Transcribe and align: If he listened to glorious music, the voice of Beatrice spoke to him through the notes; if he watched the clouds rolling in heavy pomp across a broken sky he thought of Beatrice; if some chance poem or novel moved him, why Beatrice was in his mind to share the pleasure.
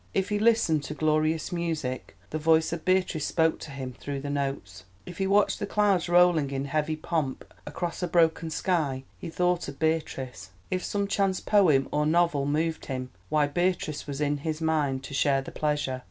If 0.15 0.29
he 0.29 0.39
listened 0.39 0.83
to 0.85 0.95
glorious 0.95 1.51
music, 1.51 2.17
the 2.31 2.39
voice 2.39 2.73
of 2.73 2.83
Beatrice 2.83 3.23
spoke 3.27 3.59
to 3.59 3.69
him 3.69 3.93
through 3.93 4.21
the 4.21 4.31
notes; 4.31 4.83
if 5.05 5.19
he 5.19 5.27
watched 5.27 5.59
the 5.59 5.67
clouds 5.67 6.09
rolling 6.09 6.49
in 6.49 6.65
heavy 6.65 6.95
pomp 6.95 7.45
across 7.67 8.01
a 8.01 8.07
broken 8.07 8.49
sky 8.49 9.03
he 9.19 9.29
thought 9.29 9.67
of 9.67 9.77
Beatrice; 9.77 10.49
if 10.71 10.83
some 10.83 11.07
chance 11.07 11.39
poem 11.39 11.87
or 11.91 12.07
novel 12.07 12.47
moved 12.47 12.87
him, 12.87 13.11
why 13.29 13.45
Beatrice 13.45 14.07
was 14.07 14.19
in 14.19 14.37
his 14.37 14.59
mind 14.59 15.03
to 15.03 15.13
share 15.13 15.43
the 15.43 15.51
pleasure. 15.51 15.99